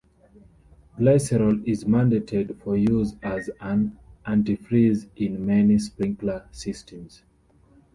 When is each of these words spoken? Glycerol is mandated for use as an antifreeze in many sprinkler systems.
Glycerol 0.97 1.63
is 1.67 1.83
mandated 1.83 2.59
for 2.63 2.75
use 2.75 3.13
as 3.21 3.51
an 3.59 3.99
antifreeze 4.25 5.05
in 5.17 5.45
many 5.45 5.77
sprinkler 5.77 6.47
systems. 6.51 7.21